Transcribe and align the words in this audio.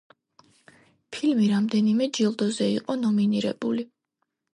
ფილმი 1.17 1.49
რამდენიმე 1.51 2.07
ჯილდოზე 2.19 2.71
იყო 2.79 2.97
ნომინირებული. 3.03 3.87